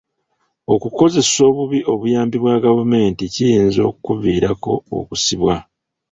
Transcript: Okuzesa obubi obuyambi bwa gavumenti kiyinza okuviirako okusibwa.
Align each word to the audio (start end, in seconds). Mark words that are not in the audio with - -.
Okuzesa 0.73 1.39
obubi 1.49 1.79
obuyambi 1.93 2.37
bwa 2.43 2.55
gavumenti 2.63 3.23
kiyinza 3.33 3.81
okuviirako 3.91 4.71
okusibwa. 4.99 5.55